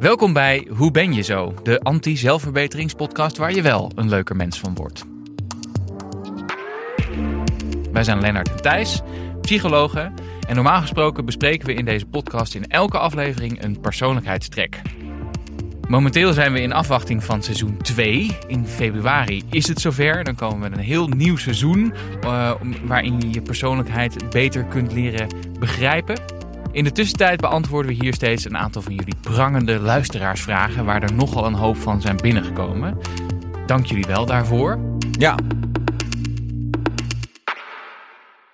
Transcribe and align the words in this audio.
Welkom 0.00 0.32
bij 0.32 0.66
Hoe 0.76 0.90
ben 0.90 1.12
je 1.12 1.22
zo? 1.22 1.54
De 1.62 1.80
anti-zelfverbeteringspodcast 1.80 3.36
waar 3.36 3.54
je 3.54 3.62
wel 3.62 3.92
een 3.94 4.08
leuker 4.08 4.36
mens 4.36 4.60
van 4.60 4.74
wordt. 4.74 5.04
Wij 7.92 8.04
zijn 8.04 8.20
Lennart 8.20 8.50
en 8.50 8.62
Thijs, 8.62 9.00
psychologen. 9.40 10.14
En 10.48 10.54
normaal 10.54 10.80
gesproken 10.80 11.24
bespreken 11.24 11.66
we 11.66 11.74
in 11.74 11.84
deze 11.84 12.06
podcast 12.06 12.54
in 12.54 12.66
elke 12.66 12.98
aflevering 12.98 13.62
een 13.62 13.80
persoonlijkheidstrek. 13.80 14.82
Momenteel 15.88 16.32
zijn 16.32 16.52
we 16.52 16.60
in 16.60 16.72
afwachting 16.72 17.24
van 17.24 17.42
seizoen 17.42 17.76
2. 17.76 18.36
In 18.46 18.66
februari 18.66 19.42
is 19.50 19.68
het 19.68 19.80
zover. 19.80 20.24
Dan 20.24 20.34
komen 20.34 20.54
we 20.54 20.68
met 20.68 20.78
een 20.78 20.84
heel 20.84 21.08
nieuw 21.08 21.36
seizoen. 21.36 21.92
Uh, 22.24 22.52
waarin 22.84 23.20
je 23.20 23.32
je 23.32 23.42
persoonlijkheid 23.42 24.30
beter 24.30 24.64
kunt 24.64 24.92
leren 24.92 25.28
begrijpen. 25.58 26.40
In 26.72 26.84
de 26.84 26.92
tussentijd 26.92 27.40
beantwoorden 27.40 27.90
we 27.90 28.02
hier 28.02 28.14
steeds 28.14 28.44
een 28.44 28.56
aantal 28.56 28.82
van 28.82 28.94
jullie 28.94 29.14
prangende 29.20 29.78
luisteraarsvragen. 29.78 30.84
Waar 30.84 31.02
er 31.02 31.12
nogal 31.12 31.46
een 31.46 31.54
hoop 31.54 31.76
van 31.76 32.00
zijn 32.00 32.16
binnengekomen. 32.16 32.98
Dank 33.66 33.86
jullie 33.86 34.04
wel 34.06 34.26
daarvoor. 34.26 34.78
Ja. 35.10 35.36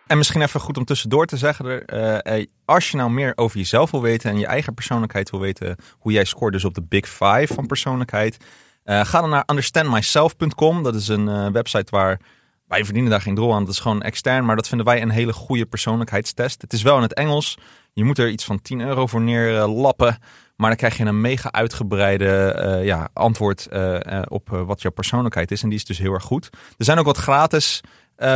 En 0.06 0.16
misschien 0.16 0.42
even 0.42 0.60
goed 0.60 0.76
om 0.76 0.84
tussendoor 0.84 1.26
te 1.26 1.36
zeggen, 1.36 1.82
uh, 1.94 2.44
als 2.64 2.90
je 2.90 2.96
nou 2.96 3.10
meer 3.10 3.32
over 3.34 3.58
jezelf 3.58 3.90
wil 3.90 4.02
weten 4.02 4.30
en 4.30 4.38
je 4.38 4.46
eigen 4.46 4.74
persoonlijkheid 4.74 5.30
wil 5.30 5.40
weten, 5.40 5.76
hoe 5.98 6.12
jij 6.12 6.24
scoort 6.24 6.52
dus 6.52 6.64
op 6.64 6.74
de 6.74 6.82
Big 6.82 7.08
Five 7.08 7.54
van 7.54 7.66
persoonlijkheid, 7.66 8.36
uh, 8.84 9.04
ga 9.04 9.20
dan 9.20 9.30
naar 9.30 9.44
understandmyself.com. 9.46 10.82
Dat 10.82 10.94
is 10.94 11.08
een 11.08 11.52
website 11.52 11.90
waar 11.90 12.20
wij 12.68 12.84
verdienen 12.84 13.10
daar 13.10 13.20
geen 13.20 13.34
drol 13.34 13.54
aan. 13.54 13.64
Dat 13.64 13.74
is 13.74 13.80
gewoon 13.80 14.02
extern, 14.02 14.44
maar 14.44 14.56
dat 14.56 14.68
vinden 14.68 14.86
wij 14.86 15.02
een 15.02 15.10
hele 15.10 15.32
goede 15.32 15.66
persoonlijkheidstest. 15.66 16.62
Het 16.62 16.72
is 16.72 16.82
wel 16.82 16.96
in 16.96 17.02
het 17.02 17.14
Engels. 17.14 17.58
Je 17.96 18.04
moet 18.04 18.18
er 18.18 18.28
iets 18.28 18.44
van 18.44 18.62
10 18.62 18.80
euro 18.80 19.06
voor 19.06 19.20
neerlappen. 19.20 20.18
Maar 20.56 20.68
dan 20.68 20.76
krijg 20.76 20.96
je 20.96 21.04
een 21.04 21.20
mega 21.20 21.52
uitgebreide 21.52 22.62
uh, 22.80 22.84
ja, 22.84 23.08
antwoord 23.12 23.68
uh, 23.72 23.92
uh, 23.92 24.22
op 24.28 24.48
wat 24.48 24.82
jouw 24.82 24.90
persoonlijkheid 24.90 25.50
is. 25.50 25.62
En 25.62 25.68
die 25.68 25.78
is 25.78 25.84
dus 25.84 25.98
heel 25.98 26.12
erg 26.12 26.22
goed. 26.22 26.48
Er 26.52 26.84
zijn 26.84 26.98
ook 26.98 27.04
wat 27.04 27.16
gratis 27.16 27.80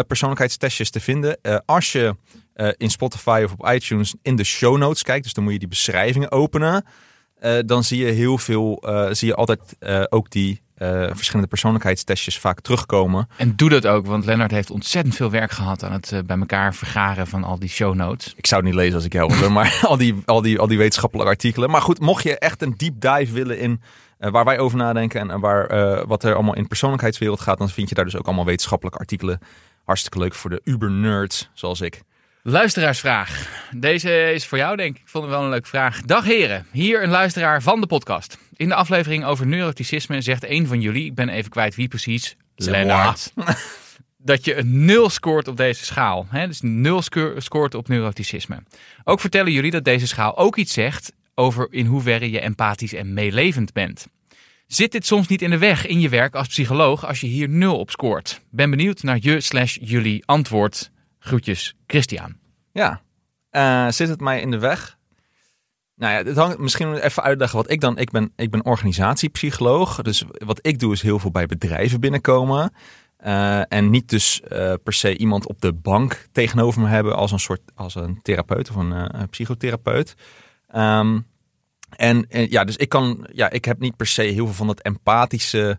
persoonlijkheidstestjes 0.06 0.90
te 0.90 1.00
vinden. 1.00 1.38
als 1.64 1.92
je 1.92 2.16
in 2.76 2.90
Spotify 2.90 3.42
of 3.44 3.52
op 3.52 3.70
iTunes 3.72 4.14
in 4.22 4.36
de 4.36 4.44
show 4.44 4.76
notes 4.76 5.02
kijkt, 5.02 5.24
dus 5.24 5.32
dan 5.32 5.44
moet 5.44 5.52
je 5.52 5.58
die 5.58 5.68
beschrijvingen 5.68 6.32
openen. 6.32 6.84
Dan 7.66 7.84
zie 7.84 8.04
je 8.04 8.12
heel 8.12 8.38
veel, 8.38 8.82
zie 9.10 9.28
je 9.28 9.34
altijd 9.34 9.60
ook 10.08 10.30
die 10.30 10.60
verschillende 11.12 11.48
persoonlijkheidstestjes 11.48 12.38
vaak 12.38 12.60
terugkomen. 12.60 13.28
En 13.36 13.56
doe 13.56 13.68
dat 13.68 13.86
ook, 13.86 14.06
want 14.06 14.24
Lennart 14.24 14.50
heeft 14.50 14.70
ontzettend 14.70 15.14
veel 15.14 15.30
werk 15.30 15.50
gehad 15.50 15.84
aan 15.84 15.92
het 15.92 16.22
bij 16.26 16.38
elkaar 16.38 16.74
vergaren 16.74 17.26
van 17.26 17.44
al 17.44 17.58
die 17.58 17.68
show 17.68 17.94
notes. 17.94 18.34
Ik 18.36 18.46
zou 18.46 18.60
het 18.60 18.70
niet 18.70 18.80
lezen 18.80 18.94
als 18.94 19.04
ik 19.04 19.12
jou 19.12 19.32
wilde, 19.32 19.48
maar 19.58 19.80
al 19.82 19.96
die, 19.96 20.22
al, 20.24 20.42
die, 20.42 20.58
al 20.58 20.66
die 20.66 20.78
wetenschappelijke 20.78 21.32
artikelen. 21.32 21.70
Maar 21.70 21.82
goed, 21.82 22.00
mocht 22.00 22.22
je 22.22 22.38
echt 22.38 22.62
een 22.62 22.74
deep 22.76 23.00
dive 23.00 23.32
willen 23.32 23.58
in 23.58 23.80
waar 24.18 24.44
wij 24.44 24.58
over 24.58 24.78
nadenken 24.78 25.30
en 25.30 25.40
waar, 25.40 25.66
wat 26.06 26.24
er 26.24 26.34
allemaal 26.34 26.56
in 26.56 26.66
persoonlijkheidswereld 26.66 27.40
gaat, 27.40 27.58
dan 27.58 27.68
vind 27.68 27.88
je 27.88 27.94
daar 27.94 28.04
dus 28.04 28.16
ook 28.16 28.26
allemaal 28.26 28.44
wetenschappelijke 28.44 28.98
artikelen. 28.98 29.40
Hartstikke 29.84 30.18
leuk 30.18 30.34
voor 30.34 30.50
de 30.50 30.60
uber-nerds, 30.64 31.50
zoals 31.54 31.80
ik. 31.80 32.02
Luisteraarsvraag. 32.42 33.48
Deze 33.76 34.32
is 34.32 34.46
voor 34.46 34.58
jou, 34.58 34.76
denk 34.76 34.96
ik. 34.96 35.02
Ik 35.02 35.08
vond 35.08 35.24
het 35.24 35.32
wel 35.32 35.42
een 35.42 35.50
leuke 35.50 35.68
vraag. 35.68 36.02
Dag 36.02 36.24
heren, 36.24 36.66
hier 36.72 37.02
een 37.02 37.10
luisteraar 37.10 37.62
van 37.62 37.80
de 37.80 37.86
podcast. 37.86 38.38
In 38.56 38.68
de 38.68 38.74
aflevering 38.74 39.24
over 39.24 39.46
neuroticisme 39.46 40.20
zegt 40.20 40.48
een 40.48 40.66
van 40.66 40.80
jullie, 40.80 41.04
ik 41.04 41.14
ben 41.14 41.28
even 41.28 41.50
kwijt 41.50 41.74
wie 41.74 41.88
precies, 41.88 42.36
Lennart, 42.54 43.32
dat 44.30 44.44
je 44.44 44.56
een 44.56 44.84
nul 44.84 45.08
scoort 45.10 45.48
op 45.48 45.56
deze 45.56 45.84
schaal. 45.84 46.26
Dus 46.32 46.60
nul 46.60 47.02
scoort 47.36 47.74
op 47.74 47.88
neuroticisme. 47.88 48.62
Ook 49.04 49.20
vertellen 49.20 49.52
jullie 49.52 49.70
dat 49.70 49.84
deze 49.84 50.06
schaal 50.06 50.36
ook 50.36 50.56
iets 50.56 50.72
zegt 50.72 51.12
over 51.34 51.66
in 51.70 51.86
hoeverre 51.86 52.30
je 52.30 52.40
empathisch 52.40 52.92
en 52.92 53.14
meelevend 53.14 53.72
bent. 53.72 54.06
Zit 54.66 54.92
dit 54.92 55.06
soms 55.06 55.28
niet 55.28 55.42
in 55.42 55.50
de 55.50 55.58
weg 55.58 55.86
in 55.86 56.00
je 56.00 56.08
werk 56.08 56.34
als 56.34 56.48
psycholoog 56.48 57.06
als 57.06 57.20
je 57.20 57.26
hier 57.26 57.48
nul 57.48 57.78
op 57.78 57.90
scoort? 57.90 58.40
Ben 58.50 58.70
benieuwd 58.70 59.02
naar 59.02 59.18
je 59.20 59.40
slash 59.40 59.78
jullie 59.80 60.22
antwoord. 60.26 60.90
Groetjes, 61.18 61.74
Christian. 61.86 62.39
Ja, 62.72 63.00
uh, 63.52 63.88
zit 63.88 64.08
het 64.08 64.20
mij 64.20 64.40
in 64.40 64.50
de 64.50 64.58
weg? 64.58 64.98
Nou 65.94 66.12
ja, 66.12 66.22
het 66.24 66.36
hangt 66.36 66.58
misschien 66.58 66.94
even 66.94 67.22
uitleggen 67.22 67.58
wat 67.58 67.70
ik 67.70 67.80
dan. 67.80 67.98
Ik 67.98 68.10
ben, 68.10 68.32
ik 68.36 68.50
ben 68.50 68.64
organisatiepsycholoog. 68.64 70.02
Dus 70.02 70.24
wat 70.44 70.58
ik 70.62 70.78
doe 70.78 70.92
is 70.92 71.02
heel 71.02 71.18
veel 71.18 71.30
bij 71.30 71.46
bedrijven 71.46 72.00
binnenkomen. 72.00 72.72
Uh, 73.24 73.72
en 73.72 73.90
niet 73.90 74.08
dus 74.08 74.40
uh, 74.52 74.74
per 74.82 74.92
se 74.92 75.16
iemand 75.16 75.46
op 75.46 75.60
de 75.60 75.72
bank 75.72 76.26
tegenover 76.32 76.80
me 76.80 76.88
hebben 76.88 77.16
als 77.16 77.32
een 77.32 77.40
soort 77.40 77.60
als 77.74 77.94
een 77.94 78.22
therapeut 78.22 78.70
of 78.70 78.76
een, 78.76 79.28
psychotherapeut. 79.30 80.14
Um, 80.76 81.26
en, 81.96 82.26
en, 82.28 82.50
ja, 82.50 82.64
dus 82.64 82.76
ik 82.76 82.88
kan, 82.88 83.28
ja, 83.32 83.50
ik 83.50 83.64
heb 83.64 83.78
niet 83.78 83.96
per 83.96 84.06
se 84.06 84.22
heel 84.22 84.46
veel 84.46 84.54
van 84.54 84.66
dat 84.66 84.80
empathische 84.80 85.78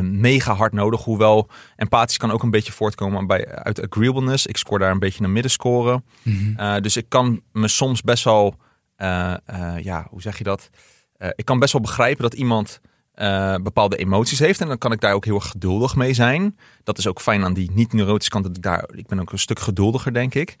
mega 0.00 0.54
hard 0.54 0.72
nodig. 0.72 1.04
Hoewel 1.04 1.48
empathisch 1.76 2.16
kan 2.16 2.30
ook 2.30 2.42
een 2.42 2.50
beetje 2.50 2.72
voortkomen 2.72 3.26
bij, 3.26 3.48
uit 3.48 3.90
agreeableness. 3.90 4.46
Ik 4.46 4.56
scoor 4.56 4.78
daar 4.78 4.90
een 4.90 4.98
beetje 4.98 5.24
een 5.24 5.32
middenscore. 5.32 6.02
Mm 6.22 6.54
-hmm. 6.56 6.82
dus 6.82 6.96
ik 6.96 7.08
kan 7.08 7.42
me 7.52 7.68
soms 7.68 8.02
best 8.02 8.24
wel 8.24 8.56
uh, 8.98 9.34
ja, 9.82 10.06
hoe 10.10 10.22
zeg 10.22 10.38
je 10.38 10.44
dat? 10.44 10.70
Ik 11.34 11.44
kan 11.44 11.58
best 11.58 11.72
wel 11.72 11.82
begrijpen 11.82 12.22
dat 12.22 12.34
iemand 12.34 12.80
bepaalde 13.62 13.96
emoties 13.96 14.38
heeft. 14.38 14.60
En 14.60 14.68
dan 14.68 14.78
kan 14.78 14.92
ik 14.92 15.00
daar 15.00 15.14
ook 15.14 15.24
heel 15.24 15.34
erg 15.34 15.48
geduldig 15.50 15.96
mee 15.96 16.14
zijn. 16.14 16.58
Dat 16.82 16.98
is 16.98 17.06
ook 17.06 17.20
fijn 17.20 17.44
aan 17.44 17.54
die 17.54 17.70
niet-neurotische 17.70 18.30
kant. 18.30 18.44
Dat 18.44 18.56
ik, 18.56 18.62
daar, 18.62 18.88
ik 18.94 19.06
ben 19.06 19.20
ook 19.20 19.32
een 19.32 19.38
stuk 19.38 19.58
geduldiger, 19.58 20.12
denk 20.12 20.34
ik. 20.34 20.56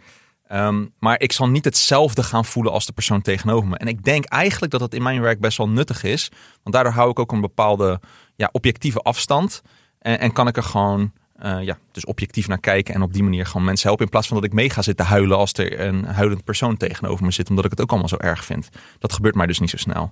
Um, 0.52 0.92
maar 0.98 1.20
ik 1.20 1.32
zal 1.32 1.48
niet 1.48 1.64
hetzelfde 1.64 2.22
gaan 2.22 2.44
voelen 2.44 2.72
als 2.72 2.86
de 2.86 2.92
persoon 2.92 3.22
tegenover 3.22 3.68
me. 3.68 3.76
En 3.76 3.88
ik 3.88 4.04
denk 4.04 4.24
eigenlijk 4.24 4.72
dat 4.72 4.80
dat 4.80 4.94
in 4.94 5.02
mijn 5.02 5.20
werk 5.20 5.40
best 5.40 5.58
wel 5.58 5.68
nuttig 5.68 6.02
is. 6.02 6.30
Want 6.62 6.74
daardoor 6.74 6.92
hou 6.92 7.10
ik 7.10 7.18
ook 7.18 7.32
een 7.32 7.40
bepaalde 7.40 8.00
ja, 8.36 8.48
objectieve 8.52 8.98
afstand. 8.98 9.62
En, 9.98 10.20
en 10.20 10.32
kan 10.32 10.48
ik 10.48 10.56
er 10.56 10.62
gewoon 10.62 11.12
uh, 11.42 11.62
ja, 11.62 11.78
dus 11.92 12.04
objectief 12.04 12.48
naar 12.48 12.60
kijken 12.60 12.94
en 12.94 13.02
op 13.02 13.12
die 13.12 13.22
manier 13.22 13.46
gewoon 13.46 13.64
mensen 13.64 13.86
helpen. 13.86 14.04
In 14.04 14.10
plaats 14.10 14.26
van 14.28 14.36
dat 14.36 14.46
ik 14.46 14.52
mee 14.52 14.70
ga 14.70 14.82
zitten 14.82 15.06
huilen 15.06 15.36
als 15.36 15.52
er 15.52 15.80
een 15.80 16.04
huilend 16.04 16.44
persoon 16.44 16.76
tegenover 16.76 17.24
me 17.24 17.30
zit. 17.30 17.48
Omdat 17.48 17.64
ik 17.64 17.70
het 17.70 17.80
ook 17.80 17.90
allemaal 17.90 18.08
zo 18.08 18.16
erg 18.16 18.44
vind. 18.44 18.68
Dat 18.98 19.12
gebeurt 19.12 19.34
mij 19.34 19.46
dus 19.46 19.58
niet 19.58 19.70
zo 19.70 19.76
snel. 19.76 20.10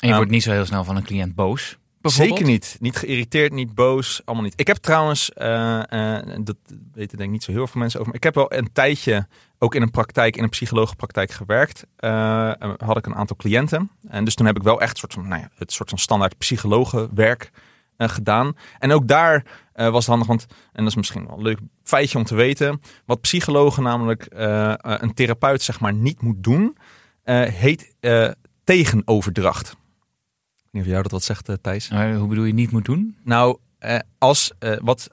En 0.00 0.08
je 0.08 0.08
um, 0.08 0.14
wordt 0.14 0.30
niet 0.30 0.42
zo 0.42 0.50
heel 0.50 0.66
snel 0.66 0.84
van 0.84 0.96
een 0.96 1.04
cliënt 1.04 1.34
boos? 1.34 1.78
Zeker 2.10 2.44
niet. 2.44 2.76
Niet 2.80 2.96
geïrriteerd, 2.96 3.52
niet 3.52 3.74
boos, 3.74 4.20
allemaal 4.24 4.44
niet. 4.44 4.60
Ik 4.60 4.66
heb 4.66 4.76
trouwens, 4.76 5.30
uh, 5.36 5.82
uh, 5.90 6.18
dat 6.40 6.56
weten 6.92 7.16
denk 7.16 7.28
ik 7.28 7.30
niet 7.30 7.44
zo 7.44 7.52
heel 7.52 7.66
veel 7.66 7.80
mensen 7.80 8.00
over. 8.00 8.12
Maar 8.12 8.22
ik 8.22 8.24
heb 8.24 8.34
wel 8.34 8.52
een 8.52 8.72
tijdje 8.72 9.26
ook 9.58 9.74
in 9.74 9.82
een 9.82 9.90
praktijk, 9.90 10.36
in 10.36 10.42
een 10.42 10.48
psychologenpraktijk 10.48 11.30
gewerkt. 11.30 11.86
Uh, 12.00 12.52
had 12.76 12.96
ik 12.96 13.06
een 13.06 13.14
aantal 13.14 13.36
cliënten. 13.36 13.90
En 14.08 14.24
dus 14.24 14.34
toen 14.34 14.46
heb 14.46 14.56
ik 14.56 14.62
wel 14.62 14.80
echt 14.80 14.98
soort 14.98 15.12
van, 15.12 15.28
nou 15.28 15.40
ja, 15.40 15.50
het 15.54 15.72
soort 15.72 15.88
van 15.88 15.98
standaard 15.98 16.38
psychologenwerk 16.38 17.50
gedaan. 17.98 18.56
En 18.78 18.92
ook 18.92 19.08
daar 19.08 19.44
was 19.72 19.94
het 19.94 20.06
handig, 20.06 20.26
want, 20.26 20.46
en 20.50 20.82
dat 20.82 20.86
is 20.86 20.94
misschien 20.94 21.26
wel 21.26 21.36
een 21.36 21.42
leuk 21.42 21.58
feitje 21.82 22.18
om 22.18 22.24
te 22.24 22.34
weten, 22.34 22.80
wat 23.06 23.20
psychologen 23.20 23.82
namelijk 23.82 24.26
een 24.80 25.14
therapeut 25.14 25.62
zeg 25.62 25.80
maar 25.80 25.94
niet 25.94 26.22
moet 26.22 26.44
doen, 26.44 26.76
heet 27.50 27.94
tegenoverdracht. 28.64 29.76
Niet 30.76 30.84
of 30.84 30.90
jou 30.90 31.02
dat 31.02 31.12
wat 31.12 31.22
zegt, 31.22 31.50
Thijs. 31.62 31.88
hoe 31.88 32.26
bedoel 32.26 32.44
je 32.44 32.52
niet 32.52 32.70
moet 32.70 32.84
doen? 32.84 33.16
Nou, 33.24 33.58
als 34.18 34.52
wat 34.80 35.08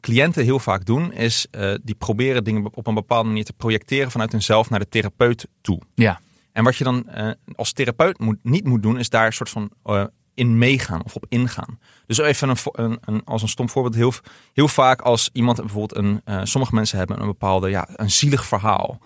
cliënten 0.00 0.44
heel 0.44 0.58
vaak 0.58 0.84
doen, 0.84 1.12
is 1.12 1.46
die 1.82 1.94
proberen 1.94 2.44
dingen 2.44 2.74
op 2.74 2.86
een 2.86 2.94
bepaalde 2.94 3.28
manier 3.28 3.44
te 3.44 3.52
projecteren 3.52 4.10
vanuit 4.10 4.32
hunzelf 4.32 4.70
naar 4.70 4.78
de 4.78 4.88
therapeut 4.88 5.46
toe. 5.60 5.80
Ja. 5.94 6.20
En 6.52 6.64
wat 6.64 6.76
je 6.76 6.84
dan 6.84 7.06
als 7.56 7.72
therapeut 7.72 8.18
moet, 8.18 8.38
niet 8.42 8.64
moet 8.64 8.82
doen, 8.82 8.98
is 8.98 9.08
daar 9.08 9.26
een 9.26 9.32
soort 9.32 9.50
van 9.50 9.70
in 10.34 10.58
meegaan 10.58 11.04
of 11.04 11.14
op 11.14 11.26
ingaan. 11.28 11.78
Dus 12.06 12.18
even 12.18 12.48
een, 12.48 12.56
een, 12.72 12.98
een, 13.00 13.24
als 13.24 13.42
een 13.42 13.48
stom 13.48 13.68
voorbeeld, 13.68 13.94
heel, 13.94 14.12
heel 14.52 14.68
vaak 14.68 15.00
als 15.00 15.30
iemand 15.32 15.56
bijvoorbeeld 15.56 15.96
een, 15.96 16.20
uh, 16.24 16.40
sommige 16.44 16.74
mensen 16.74 16.98
hebben 16.98 17.20
een 17.20 17.26
bepaalde, 17.26 17.70
ja, 17.70 17.88
een 17.96 18.10
zielig 18.10 18.44
verhaal. 18.46 18.98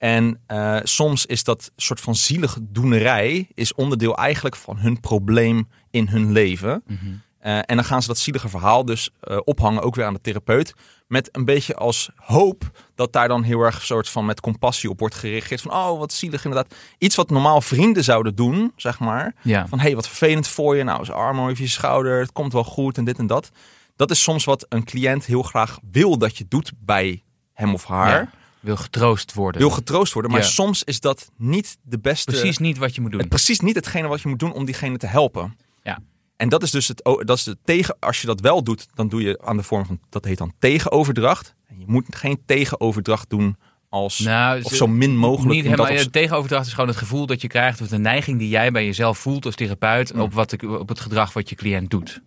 En 0.00 0.40
uh, 0.48 0.78
soms 0.82 1.26
is 1.26 1.44
dat 1.44 1.72
soort 1.76 2.00
van 2.00 2.14
zielig 2.14 2.58
doenerij 2.60 3.48
is 3.54 3.74
onderdeel 3.74 4.16
eigenlijk 4.16 4.56
van 4.56 4.78
hun 4.78 5.00
probleem 5.00 5.68
in 5.90 6.08
hun 6.08 6.32
leven. 6.32 6.82
Mm 6.86 6.98
-hmm. 7.00 7.22
Uh, 7.42 7.56
en 7.56 7.76
dan 7.76 7.84
gaan 7.84 8.02
ze 8.02 8.08
dat 8.08 8.18
zielige 8.18 8.48
verhaal 8.48 8.84
dus 8.84 9.10
uh, 9.24 9.38
ophangen, 9.44 9.82
ook 9.82 9.94
weer 9.94 10.04
aan 10.04 10.14
de 10.14 10.20
therapeut. 10.20 10.74
Met 11.06 11.28
een 11.32 11.44
beetje 11.44 11.74
als 11.74 12.10
hoop 12.16 12.70
dat 12.94 13.12
daar 13.12 13.28
dan 13.28 13.42
heel 13.42 13.60
erg 13.60 13.82
soort 13.82 14.08
van 14.08 14.24
met 14.24 14.40
compassie 14.40 14.90
op 14.90 14.98
wordt 14.98 15.14
gereageerd. 15.14 15.60
Van 15.60 15.72
oh, 15.72 15.98
wat 15.98 16.12
zielig 16.12 16.44
inderdaad. 16.44 16.74
Iets 16.98 17.16
wat 17.16 17.30
normaal 17.30 17.60
vrienden 17.60 18.04
zouden 18.04 18.34
doen, 18.34 18.72
zeg 18.76 18.98
maar. 18.98 19.34
Ja. 19.42 19.68
Van 19.68 19.78
hey, 19.80 19.94
wat 19.94 20.08
vervelend 20.08 20.48
voor 20.48 20.76
je. 20.76 20.82
Nou, 20.82 21.04
zijn 21.04 21.16
arm 21.16 21.40
over 21.40 21.62
je 21.62 21.68
schouder. 21.68 22.20
Het 22.20 22.32
komt 22.32 22.52
wel 22.52 22.64
goed 22.64 22.98
en 22.98 23.04
dit 23.04 23.18
en 23.18 23.26
dat. 23.26 23.50
Dat 23.96 24.10
is 24.10 24.22
soms 24.22 24.44
wat 24.44 24.66
een 24.68 24.84
cliënt 24.84 25.24
heel 25.24 25.42
graag 25.42 25.78
wil 25.90 26.18
dat 26.18 26.38
je 26.38 26.46
doet 26.48 26.72
bij 26.78 27.22
hem 27.52 27.74
of 27.74 27.84
haar. 27.84 28.20
Ja. 28.20 28.39
Wil 28.60 28.76
getroost 28.76 29.34
worden. 29.34 29.60
Wil 29.60 29.70
getroost 29.70 30.12
worden. 30.12 30.30
Maar 30.30 30.40
ja. 30.40 30.46
soms 30.46 30.84
is 30.84 31.00
dat 31.00 31.30
niet 31.36 31.78
de 31.82 31.98
beste. 31.98 32.30
Precies 32.30 32.58
niet 32.58 32.78
wat 32.78 32.94
je 32.94 33.00
moet 33.00 33.10
doen. 33.10 33.28
Precies 33.28 33.60
niet 33.60 33.74
hetgene 33.74 34.08
wat 34.08 34.20
je 34.20 34.28
moet 34.28 34.38
doen 34.38 34.52
om 34.52 34.64
diegene 34.64 34.96
te 34.96 35.06
helpen. 35.06 35.56
Ja. 35.82 35.98
En 36.36 36.48
dat 36.48 36.62
is 36.62 36.70
dus 36.70 36.88
het, 36.88 37.02
dat 37.02 37.38
is 37.38 37.46
het 37.46 37.58
tegen, 37.64 37.96
als 37.98 38.20
je 38.20 38.26
dat 38.26 38.40
wel 38.40 38.62
doet, 38.62 38.86
dan 38.94 39.08
doe 39.08 39.22
je 39.22 39.40
aan 39.44 39.56
de 39.56 39.62
vorm 39.62 39.86
van, 39.86 40.00
dat 40.08 40.24
heet 40.24 40.38
dan 40.38 40.52
tegenoverdracht. 40.58 41.54
En 41.66 41.78
je 41.78 41.84
moet 41.86 42.16
geen 42.16 42.42
tegenoverdracht 42.46 43.30
doen 43.30 43.56
als 43.88 44.18
Nou, 44.18 44.62
of 44.62 44.74
zo 44.74 44.86
min 44.86 45.16
mogelijk. 45.16 45.54
Niet 45.54 45.76
dat 45.76 45.86
helemaal. 45.86 46.04
De 46.04 46.10
tegenoverdracht 46.10 46.66
is 46.66 46.72
gewoon 46.72 46.88
het 46.88 46.98
gevoel 46.98 47.26
dat 47.26 47.40
je 47.40 47.48
krijgt, 47.48 47.80
of 47.80 47.88
de 47.88 47.98
neiging 47.98 48.38
die 48.38 48.48
jij 48.48 48.70
bij 48.70 48.84
jezelf 48.84 49.18
voelt 49.18 49.46
als 49.46 49.54
therapeut, 49.54 50.12
Ja. 50.14 50.22
op, 50.22 50.32
wat, 50.32 50.64
op 50.64 50.88
het 50.88 51.00
gedrag 51.00 51.32
wat 51.32 51.48
je 51.48 51.54
cliënt 51.54 51.90
doet. 51.90 52.22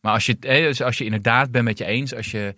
Maar 0.00 0.12
als 0.12 0.26
je, 0.26 0.38
dus 0.38 0.82
als 0.82 0.98
je 0.98 1.04
inderdaad 1.04 1.50
bent 1.50 1.64
met 1.64 1.78
je 1.78 1.84
eens, 1.84 2.14
als 2.14 2.30
je 2.30 2.54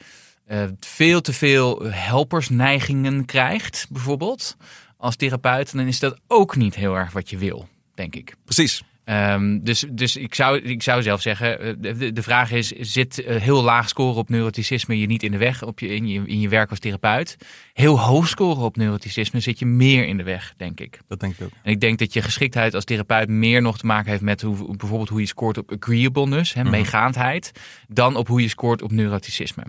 eh, 0.48 0.62
veel 0.80 1.20
te 1.20 1.32
veel 1.32 1.82
helpersneigingen 1.82 3.24
krijgt, 3.24 3.86
bijvoorbeeld, 3.90 4.56
als 4.96 5.16
therapeut, 5.16 5.72
dan 5.76 5.86
is 5.86 5.98
dat 5.98 6.20
ook 6.26 6.56
niet 6.56 6.74
heel 6.74 6.94
erg 6.94 7.12
wat 7.12 7.30
je 7.30 7.38
wil, 7.38 7.68
denk 7.94 8.14
ik. 8.14 8.34
Precies. 8.44 8.82
Ehm, 9.04 9.58
dus 9.62 9.84
dus 9.90 10.16
ik, 10.16 10.34
zou, 10.34 10.58
ik 10.58 10.82
zou 10.82 11.02
zelf 11.02 11.20
zeggen, 11.20 11.60
eh, 11.60 11.74
de, 11.98 12.12
de 12.12 12.22
vraag 12.22 12.50
is, 12.52 12.68
zit 12.68 13.24
eh, 13.24 13.36
heel 13.36 13.62
laag 13.62 13.88
scoren 13.88 14.16
op 14.16 14.28
neuroticisme 14.28 14.98
je 14.98 15.06
niet 15.06 15.22
in 15.22 15.30
de 15.30 15.38
weg 15.38 15.62
op 15.62 15.78
je, 15.78 15.88
in, 15.88 16.08
je, 16.08 16.22
in 16.26 16.40
je 16.40 16.48
werk 16.48 16.70
als 16.70 16.78
therapeut? 16.78 17.36
Heel 17.72 18.00
hoog 18.00 18.28
scoren 18.28 18.62
op 18.62 18.76
neuroticisme 18.76 19.40
zit 19.40 19.58
je 19.58 19.66
meer 19.66 20.06
in 20.06 20.16
de 20.16 20.22
weg, 20.22 20.54
denk 20.56 20.80
ik. 20.80 20.98
Dat 21.06 21.20
denk 21.20 21.34
ik 21.34 21.44
ook. 21.44 21.50
En 21.62 21.72
ik 21.72 21.80
denk 21.80 21.98
dat 21.98 22.12
je 22.12 22.22
geschiktheid 22.22 22.74
als 22.74 22.84
therapeut 22.84 23.28
meer 23.28 23.62
nog 23.62 23.78
te 23.78 23.86
maken 23.86 24.10
heeft 24.10 24.22
met 24.22 24.42
hoe, 24.42 24.76
bijvoorbeeld 24.76 25.08
hoe 25.08 25.20
je 25.20 25.26
scoort 25.26 25.58
op 25.58 25.72
agreeableness, 25.72 26.54
hè, 26.54 26.62
Mhm. 26.62 26.70
meegaandheid, 26.70 27.52
dan 27.88 28.16
op 28.16 28.28
hoe 28.28 28.42
je 28.42 28.48
scoort 28.48 28.82
op 28.82 28.90
neuroticisme. 28.90 29.62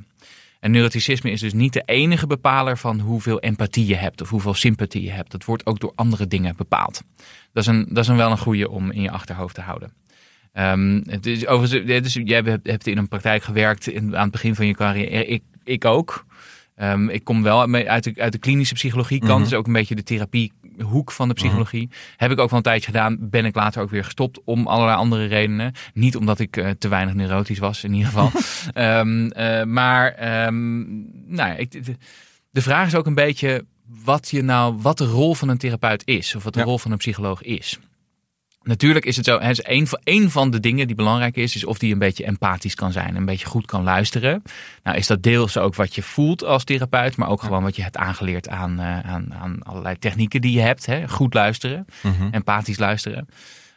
En 0.59 0.71
neuroticisme 0.71 1.31
is 1.31 1.39
dus 1.39 1.53
niet 1.53 1.73
de 1.73 1.83
enige 1.85 2.27
bepaler 2.27 2.77
van 2.77 3.00
hoeveel 3.00 3.39
empathie 3.39 3.85
je 3.85 3.95
hebt 3.95 4.21
of 4.21 4.29
hoeveel 4.29 4.53
sympathie 4.53 5.03
je 5.03 5.11
hebt. 5.11 5.31
Dat 5.31 5.45
wordt 5.45 5.65
ook 5.65 5.79
door 5.79 5.91
andere 5.95 6.27
dingen 6.27 6.56
bepaald. 6.56 7.01
Dat 7.53 7.63
is, 7.63 7.67
een, 7.67 7.85
dat 7.89 8.03
is 8.03 8.07
een 8.07 8.17
wel 8.17 8.31
een 8.31 8.38
goede 8.38 8.69
om 8.69 8.91
in 8.91 9.01
je 9.01 9.11
achterhoofd 9.11 9.56
te 9.56 9.61
houden. 9.61 9.94
Ehm, 10.53 11.01
het 11.06 11.25
is, 11.25 11.47
overigens, 11.47 12.15
is, 12.15 12.21
jij 12.23 12.41
hebt, 12.41 12.67
hebt 12.67 12.88
in 12.88 12.97
een 12.97 13.07
praktijk 13.07 13.44
gewerkt 13.44 13.88
in, 13.88 14.15
aan 14.15 14.23
het 14.23 14.31
begin 14.31 14.56
van 14.56 14.65
je 14.65 14.73
carrière. 14.73 15.25
Ik, 15.25 15.44
ik 15.63 15.85
ook. 15.85 16.25
Ehm, 16.75 17.09
ik 17.09 17.23
kom 17.23 17.44
wel 17.44 17.73
uit 17.73 18.03
de, 18.03 18.13
uit 18.15 18.31
de 18.31 18.38
klinische 18.38 18.73
psychologie 18.73 19.19
kant. 19.19 19.39
Mhm. 19.39 19.50
Dus 19.50 19.53
ook 19.53 19.67
een 19.67 19.73
beetje 19.73 19.95
de 19.95 20.03
therapiehoek 20.79 21.11
van 21.11 21.27
de 21.27 21.33
psychologie. 21.33 21.89
Heb 22.17 22.31
ik 22.31 22.39
ook 22.39 22.49
wel 22.49 22.57
een 22.57 22.63
tijdje 22.63 22.85
gedaan. 22.91 23.17
Ben 23.19 23.45
ik 23.45 23.55
later 23.55 23.81
ook 23.81 23.89
weer 23.89 24.03
gestopt 24.03 24.39
om 24.45 24.67
allerlei 24.67 24.97
andere 24.97 25.25
redenen. 25.25 25.73
Niet 25.93 26.15
omdat 26.15 26.39
ik 26.39 26.57
eh, 26.57 26.69
te 26.69 26.87
weinig 26.87 27.13
neurotisch 27.13 27.59
was 27.59 27.83
in 27.83 27.93
ieder 27.93 28.07
geval. 28.11 28.31
Ehm, 28.73 29.27
eh, 29.27 29.63
maar 29.63 30.11
ehm, 30.11 30.79
nou 31.35 31.49
ja, 31.49 31.53
ik, 31.55 31.85
de, 31.85 31.95
de 32.51 32.61
vraag 32.61 32.87
is 32.87 32.95
ook 32.95 33.05
een 33.05 33.13
beetje 33.15 33.65
wat, 34.03 34.29
je 34.29 34.41
nou, 34.41 34.75
wat 34.81 34.97
de 34.97 35.05
rol 35.05 35.35
van 35.35 35.49
een 35.49 35.57
therapeut 35.57 36.01
is. 36.07 36.35
Of 36.35 36.43
wat 36.43 36.53
de 36.53 36.59
Ja. 36.59 36.65
rol 36.65 36.77
van 36.77 36.91
een 36.91 36.97
psycholoog 36.97 37.41
is. 37.41 37.79
Natuurlijk 38.63 39.06
is 39.06 39.15
het 39.15 39.25
zo, 39.25 39.39
het 39.39 39.50
is 39.59 39.65
een, 39.67 39.88
van, 39.88 40.00
een 40.03 40.29
van 40.31 40.51
de 40.51 40.59
dingen 40.59 40.88
die 40.88 40.95
belangrijk 40.95 41.35
is, 41.35 41.56
is 41.56 41.65
of 41.65 41.77
die 41.77 41.94
een 41.94 42.00
beetje 42.00 42.25
empathisch 42.25 42.75
kan 42.75 42.91
zijn, 42.91 43.15
een 43.15 43.25
beetje 43.25 43.45
goed 43.45 43.65
kan 43.65 43.83
luisteren. 43.83 44.41
Nou 44.83 44.97
is 44.97 45.07
dat 45.07 45.23
deels 45.23 45.57
ook 45.57 45.75
wat 45.75 45.95
je 45.95 46.01
voelt 46.01 46.44
als 46.44 46.63
therapeut, 46.63 47.15
maar 47.17 47.29
ook 47.29 47.41
gewoon 47.41 47.63
wat 47.63 47.75
je 47.75 47.81
hebt 47.81 47.97
aangeleerd 47.97 48.50
aan, 48.50 48.79
eh, 48.79 49.00
aan, 49.00 49.33
aan 49.33 49.63
allerlei 49.63 49.97
technieken 50.00 50.41
die 50.41 50.51
je 50.51 50.61
hebt. 50.61 50.85
Hè? 50.85 51.07
Goed 51.07 51.33
luisteren, 51.33 51.85
Mhm. 52.03 52.27
empathisch 52.31 52.77
luisteren. 52.79 53.27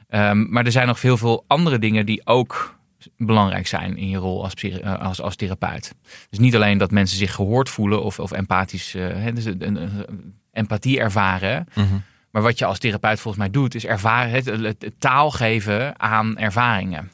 Ehm, 0.09 0.51
maar 0.53 0.65
er 0.65 0.73
zijn 0.73 0.87
nog 0.87 0.99
veel, 0.99 1.17
veel 1.17 1.45
andere 1.47 1.79
dingen 1.79 2.07
die 2.07 2.27
ook 2.27 2.79
belangrijk 3.17 3.67
zijn 3.67 3.97
in 3.97 4.09
je 4.09 4.17
rol 4.17 4.43
als, 4.43 4.55
eh, 4.55 4.99
als, 5.01 5.21
als 5.21 5.37
therapeut. 5.37 5.95
Dus 6.31 6.39
niet 6.39 6.55
alleen 6.55 6.79
dat 6.79 6.91
mensen 6.91 7.19
zich 7.19 7.35
gehoord 7.35 7.69
voelen 7.69 8.03
of, 8.03 8.19
of 8.19 8.33
empathisch, 8.33 8.95
eh, 8.95 9.07
hè, 9.13 9.33
dus 9.33 9.45
een, 9.45 9.67
een- 9.67 9.77
een 10.09 10.35
empathie 10.53 10.99
ervaren. 11.01 11.67
Mhm. 11.75 11.87
Maar 12.33 12.43
wat 12.43 12.59
je 12.59 12.65
als 12.65 12.79
therapeut 12.79 13.21
volgens 13.21 13.45
mij 13.45 13.53
doet, 13.53 13.75
is 13.75 13.85
ervaren, 13.85 14.65
het, 14.65 14.93
taal 14.99 15.31
geven 15.31 16.01
aan 16.01 16.39
ervaringen. 16.39 17.11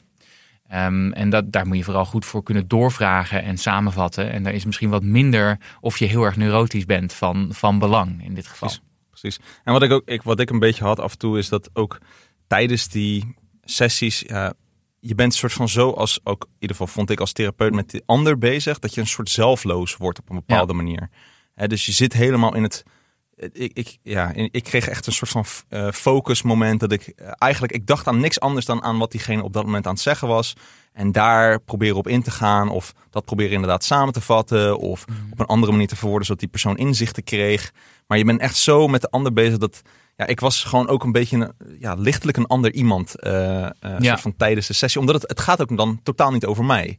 Ehm, 0.68 1.12
en 1.12 1.30
dat, 1.30 1.52
daar 1.52 1.66
moet 1.66 1.76
je 1.76 1.84
vooral 1.84 2.04
goed 2.04 2.24
voor 2.24 2.42
kunnen 2.42 2.68
doorvragen 2.68 3.42
en 3.42 3.58
samenvatten. 3.58 4.30
En 4.30 4.42
daar 4.42 4.54
is 4.54 4.64
misschien 4.64 4.90
wat 4.90 5.02
minder 5.02 5.58
of 5.80 5.98
je 5.98 6.06
heel 6.06 6.24
erg 6.24 6.36
neurotisch 6.36 6.84
bent 6.84 7.12
van, 7.12 7.48
van 7.50 7.78
belang 7.78 8.24
in 8.24 8.34
dit 8.34 8.46
geval. 8.46 8.68
Precies. 8.68 8.86
Precies. 9.20 9.38
En 9.64 9.72
wat 9.72 9.82
ik 9.82 9.90
ook, 9.90 10.02
ik, 10.08 10.22
wat 10.22 10.40
ik 10.40 10.50
een 10.50 10.58
beetje 10.58 10.84
had 10.84 11.00
af 11.00 11.12
en 11.12 11.18
toe, 11.18 11.38
is 11.38 11.48
dat 11.48 11.70
ook 11.72 11.98
tijdens 12.46 12.88
die 12.88 13.34
sessies, 13.64 14.24
ja, 14.26 14.52
je 15.00 15.14
bent 15.14 15.34
soort 15.34 15.52
van 15.52 15.68
zo 15.68 15.90
als 15.90 16.20
ook, 16.24 16.44
in 16.44 16.54
ieder 16.58 16.76
geval 16.76 16.92
vond 16.92 17.10
ik 17.10 17.20
als 17.20 17.32
therapeut 17.32 17.74
met 17.74 17.90
de 17.90 18.02
ander 18.06 18.38
bezig, 18.38 18.78
dat 18.78 18.94
je 18.94 19.00
een 19.00 19.06
soort 19.06 19.30
zelfloos 19.30 19.96
wordt 19.96 20.18
op 20.18 20.30
een 20.30 20.36
bepaalde 20.36 20.72
manier. 20.72 21.10
Dus 21.54 21.86
je 21.86 21.92
zit 21.92 22.12
helemaal 22.12 22.54
in 22.54 22.62
het. 22.62 22.84
Ik, 23.52 23.70
ik, 23.72 23.98
ja, 24.02 24.32
ik 24.34 24.64
kreeg 24.64 24.88
echt 24.88 25.06
een 25.06 25.12
soort 25.12 25.30
van 25.30 25.44
eh, 25.68 25.90
focusmoment 25.90 26.80
dat 26.80 26.92
ik 26.92 27.06
eh, 27.06 27.30
eigenlijk, 27.38 27.72
ik 27.72 27.86
dacht 27.86 28.06
aan 28.06 28.20
niks 28.20 28.40
anders 28.40 28.66
dan 28.66 28.82
aan 28.82 28.98
wat 28.98 29.10
diegene 29.10 29.42
op 29.42 29.52
dat 29.52 29.64
moment 29.64 29.86
aan 29.86 29.92
het 29.92 30.02
zeggen 30.02 30.28
was. 30.28 30.54
En 30.92 31.12
daar 31.12 31.60
proberen 31.60 31.96
op 31.96 32.08
in 32.08 32.22
te 32.22 32.30
gaan 32.30 32.68
of 32.68 32.94
dat 33.10 33.24
proberen 33.24 33.52
inderdaad 33.52 33.84
samen 33.84 34.12
te 34.12 34.20
vatten 34.20 34.78
of 34.78 35.04
op 35.30 35.40
een 35.40 35.46
andere 35.46 35.72
manier 35.72 35.88
te 35.88 35.96
verwoorden 35.96 36.26
zodat 36.26 36.40
die 36.40 36.50
persoon 36.50 36.76
inzichten 36.76 37.24
kreeg. 37.24 37.72
Maar 38.06 38.18
je 38.18 38.24
bent 38.24 38.40
echt 38.40 38.56
zo 38.56 38.88
met 38.88 39.00
de 39.00 39.10
ander 39.10 39.32
bezig 39.32 39.58
dat 39.58 39.82
ja, 40.16 40.26
ik 40.26 40.40
was 40.40 40.64
gewoon 40.64 40.88
ook 40.88 41.04
een 41.04 41.12
beetje 41.12 41.36
een, 41.36 41.78
ja, 41.80 41.94
lichtelijk 41.94 42.36
een 42.36 42.46
ander 42.46 42.72
iemand 42.72 43.20
eh, 43.20 43.68
soort 43.98 44.20
van 44.20 44.36
tijdens 44.36 44.66
de 44.66 44.72
sessie. 44.72 45.00
Omdat 45.00 45.14
het, 45.14 45.28
het 45.30 45.40
gaat 45.40 45.60
ook 45.60 45.76
dan 45.76 46.00
totaal 46.02 46.30
niet 46.30 46.46
over 46.46 46.64
mij. 46.64 46.98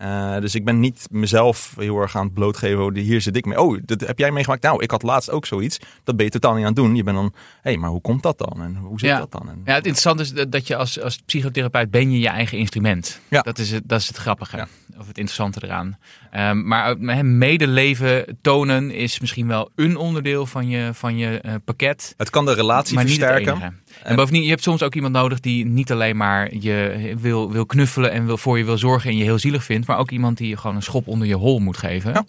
Eh, 0.00 0.38
dus 0.38 0.54
ik 0.54 0.64
ben 0.64 0.80
niet 0.80 1.06
mezelf 1.10 1.74
heel 1.78 2.00
erg 2.00 2.16
aan 2.16 2.24
het 2.24 2.34
blootgeven. 2.34 2.84
Oh, 2.84 2.94
hier 2.94 3.20
zit 3.20 3.36
ik 3.36 3.44
mee. 3.44 3.60
Oh, 3.60 3.78
dat 3.84 4.00
heb 4.00 4.18
jij 4.18 4.30
meegemaakt? 4.30 4.62
Nou, 4.62 4.82
ik 4.82 4.90
had 4.90 5.02
laatst 5.02 5.30
ook 5.30 5.46
zoiets. 5.46 5.78
Dat 6.04 6.16
ben 6.16 6.24
je 6.24 6.30
totaal 6.30 6.52
niet 6.52 6.60
aan 6.60 6.66
het 6.66 6.76
doen. 6.76 6.96
Je 6.96 7.02
bent 7.02 7.16
dan, 7.16 7.32
hé, 7.34 7.40
hey, 7.70 7.76
maar 7.76 7.90
hoe 7.90 8.00
komt 8.00 8.22
dat 8.22 8.38
dan? 8.38 8.62
En 8.62 8.76
hoe 8.76 8.98
zit 8.98 9.08
Ja. 9.08 9.18
dat 9.18 9.32
dan? 9.32 9.48
En, 9.48 9.60
Ja, 9.64 9.74
het 9.74 9.86
interessante 9.86 10.22
is 10.22 10.48
dat- 10.48 10.66
je 10.66 10.76
als, 10.76 11.00
als 11.00 11.18
psychotherapeut 11.26 11.90
ben 11.90 12.10
je 12.12 12.18
je 12.18 12.28
eigen 12.28 12.58
instrument. 12.58 13.20
Ja. 13.28 13.40
Dat, 13.42 13.58
is 13.58 13.70
het, 13.70 13.82
dat 13.88 14.00
is 14.00 14.06
het 14.06 14.16
grappige. 14.16 14.56
Ja. 14.56 14.68
Of 14.98 15.06
het 15.06 15.18
interessante 15.18 15.60
eraan. 15.64 15.98
Ehm, 16.30 16.66
maar 16.66 16.96
hè, 16.98 17.22
medeleven 17.22 18.38
tonen 18.42 18.90
is 18.90 19.20
misschien 19.20 19.46
wel 19.46 19.70
een 19.76 19.96
onderdeel 19.96 20.46
van 20.46 20.68
je, 20.68 20.90
van 20.94 21.16
je 21.16 21.40
eh, 21.40 21.54
pakket. 21.64 22.14
Het 22.16 22.30
kan 22.30 22.44
de 22.44 22.54
relatie 22.54 22.98
versterken. 22.98 23.80
En 24.02 24.16
bovendien, 24.16 24.42
je 24.42 24.48
hebt 24.48 24.62
soms 24.62 24.82
ook 24.82 24.94
iemand 24.94 25.12
nodig 25.14 25.40
die 25.40 25.64
niet 25.66 25.92
alleen 25.92 26.16
maar 26.16 26.54
je 26.54 27.14
wil, 27.20 27.52
wil 27.52 27.66
knuffelen 27.66 28.12
en 28.12 28.26
wil, 28.26 28.38
voor 28.38 28.58
je 28.58 28.64
wil 28.64 28.78
zorgen 28.78 29.10
en 29.10 29.16
je 29.16 29.24
heel 29.24 29.38
zielig 29.38 29.64
vindt, 29.64 29.86
maar 29.86 29.98
ook 29.98 30.10
iemand 30.10 30.38
die 30.38 30.48
je 30.48 30.56
gewoon 30.56 30.76
een 30.76 30.82
schop 30.82 31.06
onder 31.06 31.26
je 31.28 31.34
hol 31.34 31.58
moet 31.58 31.76
geven. 31.76 32.12
Ja. 32.12 32.24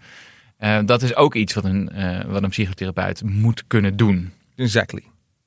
Eh, 0.57 0.79
dat 0.85 1.01
is 1.01 1.15
ook 1.15 1.35
iets 1.35 1.53
wat 1.53 1.63
een, 1.63 1.89
eh, 1.89 2.25
wat 2.25 2.43
een 2.43 2.49
psychotherapeut 2.49 3.23
moet 3.23 3.63
kunnen 3.67 3.97
doen. 3.97 4.31
Exactly. 4.55 5.03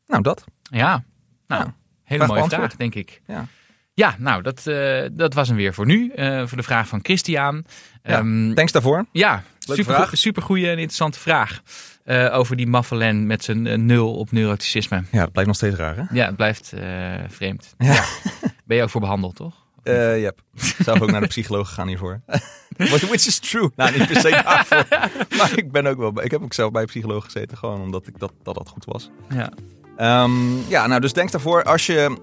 Nou, 0.06 0.23
dat. 0.23 0.44
Ja, 0.62 1.05
nou, 1.47 1.65
Ja. 1.65 1.75
hele 2.05 2.25
Vraag 2.25 2.37
mooie 2.37 2.49
vraag, 2.50 2.76
denk 2.76 2.94
ik. 2.94 3.21
Ja. 3.26 3.47
Ja, 3.94 4.17
nou, 4.19 4.43
dat, 4.43 4.67
eh, 4.67 5.03
dat 5.12 5.35
was 5.35 5.49
hem 5.49 5.56
weer 5.56 5.75
voor 5.75 5.87
nu. 5.87 6.12
voor 6.47 6.56
de 6.56 6.62
vraag 6.62 6.88
van 6.88 7.00
Christian. 7.03 7.65
Ja, 8.03 8.19
Ehm, 8.19 8.55
Thanks 8.55 8.73
daarvoor. 8.73 9.06
ja, 9.12 9.43
super, 9.64 10.08
super 10.12 10.43
goede 10.43 10.66
en 10.66 10.72
interessante 10.72 11.19
vraag. 11.19 11.61
eh, 12.05 12.34
over 12.38 12.56
die 12.56 12.66
Maffelen 12.66 13.26
met 13.26 13.44
zijn 13.44 13.66
eh, 13.66 13.78
nul 13.78 14.14
op 14.14 14.32
neuroticisme. 14.32 15.02
Ja, 15.11 15.20
dat 15.20 15.31
blijft 15.32 15.49
nog 15.49 15.58
steeds 15.58 15.76
raar, 15.76 15.96
hè? 15.96 16.02
Ja, 16.11 16.26
het 16.26 16.37
blijft 16.37 16.72
eh, 16.72 17.14
vreemd. 17.28 17.75
Ja. 17.78 17.93
Ja. 17.93 18.05
Ben 18.64 18.76
je 18.76 18.82
ook 18.82 18.90
voor 18.90 19.00
behandeld, 19.00 19.37
toch? 19.37 19.55
Eh 19.82 20.20
yep. 20.20 20.40
Zelf 20.85 21.00
ook 21.00 21.11
naar 21.11 21.21
de 21.21 21.26
psycholoog 21.26 21.68
gegaan 21.68 21.88
hiervoor. 21.88 22.21
Which 22.76 23.26
is 23.26 23.38
true. 23.38 23.71
Nou, 23.76 23.99
niet 23.99 24.06
per 24.06 24.21
se 24.21 24.30
daarvoor. 24.44 24.87
maar 25.37 25.59
ik 25.59 25.73
ben 25.73 25.87
ook 25.87 25.99
wel... 25.99 26.23
Ik 26.25 26.30
heb 26.30 26.42
ook 26.42 26.52
zelf 26.52 26.71
bij 26.71 26.80
een 26.83 26.88
psycholoog 26.88 27.25
gezeten. 27.25 27.59
Gewoon 27.59 27.80
omdat 27.80 28.06
ik 28.06 28.18
dat, 28.18 28.33
dat, 28.42 28.54
dat 28.54 28.68
goed 28.68 28.85
was. 28.85 29.11
Ja. 29.28 29.52
Ehm, 29.97 30.68
ja, 30.68 30.87
nou, 30.87 31.00
dus 31.00 31.12
denk 31.12 31.30
daarvoor. 31.30 31.62
Als 31.62 31.87
je 31.87 32.16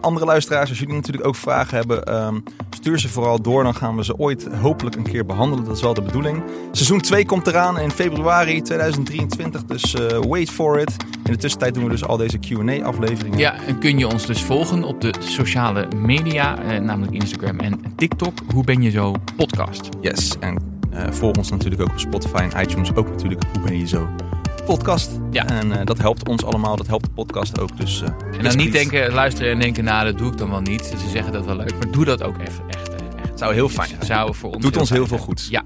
andere 0.00 0.26
luisteraars, 0.26 0.68
als 0.68 0.78
jullie 0.78 0.94
natuurlijk 0.94 1.26
ook 1.26 1.36
vragen 1.36 1.76
hebben, 1.76 2.04
ehm, 2.04 2.40
stuur 2.84 2.98
ze 2.98 3.08
vooral 3.08 3.42
door. 3.42 3.62
Dan 3.62 3.74
gaan 3.74 3.96
we 3.96 4.04
ze 4.04 4.18
ooit 4.18 4.48
hopelijk 4.60 4.96
een 4.96 5.02
keer 5.02 5.26
behandelen. 5.26 5.64
Dat 5.64 5.76
is 5.76 5.82
wel 5.82 5.94
de 5.94 6.02
bedoeling. 6.02 6.42
Seizoen 6.72 7.00
2 7.00 7.26
komt 7.26 7.46
eraan 7.46 7.78
in 7.78 7.90
februari 7.90 8.62
2023. 8.62 9.64
Dus 9.64 9.94
eh, 9.94 10.18
wait 10.28 10.50
for 10.50 10.78
it. 10.78 10.96
In 11.24 11.32
de 11.32 11.38
tussentijd 11.38 11.74
doen 11.74 11.84
we 11.84 11.90
dus 11.90 12.04
al 12.04 12.16
deze 12.16 12.38
Q&A-afleveringen. 12.38 13.38
ja, 13.38 13.62
en 13.66 13.78
kun 13.78 13.98
je 13.98 14.08
ons 14.08 14.26
dus 14.26 14.42
volgen 14.42 14.82
op 14.82 15.00
de 15.00 15.14
sociale 15.18 15.88
media, 15.96 16.62
eh, 16.62 16.80
namelijk 16.80 17.12
Instagram 17.12 17.58
en 17.58 17.80
TikTok. 17.96 18.32
Hoe 18.52 18.64
ben 18.64 18.82
je 18.82 18.90
zo 18.90 19.14
podcast? 19.36 19.88
Yes. 20.00 20.38
En 20.40 20.58
eh, 20.90 21.10
volg 21.10 21.36
ons 21.36 21.50
natuurlijk 21.50 21.82
ook 21.82 21.90
op 21.90 21.98
Spotify 21.98 22.48
en 22.52 22.62
iTunes. 22.62 22.94
Ook 22.94 23.08
natuurlijk 23.08 23.42
Hoe 23.52 23.62
Ben 23.62 23.78
Je 23.78 23.86
Zo 23.86 24.08
podcast. 24.64 25.10
Ja. 25.30 25.46
En 25.46 25.72
eh, 25.78 25.86
dat 25.86 25.98
helpt 25.98 26.28
ons 26.28 26.44
allemaal. 26.44 26.76
Dat 26.76 26.86
helpt 26.86 27.04
de 27.04 27.10
podcast 27.10 27.60
ook. 27.60 27.76
Dus, 27.80 28.02
eh, 28.02 28.08
En 28.38 28.44
dan 28.44 28.56
niet 28.56 28.72
denken, 28.72 29.12
luisteren 29.12 29.52
en 29.52 29.58
denken, 29.58 29.84
nou 29.84 30.04
dat 30.04 30.18
doe 30.18 30.30
ik 30.32 30.38
dan 30.38 30.50
wel 30.50 30.60
niet. 30.60 30.84
Ze 30.84 31.08
zeggen 31.10 31.32
dat 31.32 31.44
wel 31.44 31.56
leuk, 31.56 31.72
maar 31.78 31.90
doe 31.90 32.04
dat 32.04 32.22
ook 32.22 32.38
even 32.38 32.64
echt. 32.68 32.88
eh, 32.88 32.94
echt. 33.22 33.38
Zou 33.38 33.54
heel 33.54 33.68
fijn 33.68 33.88
zijn. 33.88 34.04
Zou 34.04 34.34
voor 34.34 34.52
ons 34.54 34.62
Doet 34.64 34.76
ons 34.76 34.90
heel 34.90 35.06
veel 35.06 35.18
goeds. 35.18 35.48
Ja, 35.48 35.62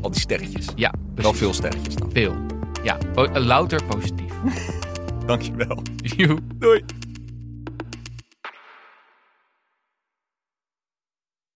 Al 0.00 0.10
die 0.10 0.20
sterretjes. 0.20 0.66
ja. 0.76 0.92
Wel 1.14 1.32
veel 1.32 1.52
sterretjes 1.52 1.94
dan. 1.94 2.10
Veel. 2.12 2.34
Ja, 2.82 2.98
po- 3.14 3.28
louter 3.38 3.84
positief. 3.84 4.32
Dankjewel. 5.26 5.82
Doei. 6.58 6.84